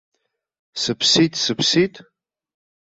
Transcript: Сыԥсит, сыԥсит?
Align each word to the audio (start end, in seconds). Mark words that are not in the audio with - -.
Сыԥсит, 0.81 1.33
сыԥсит? 1.43 1.93